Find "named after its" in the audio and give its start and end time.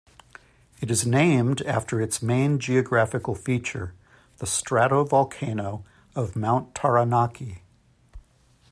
1.05-2.23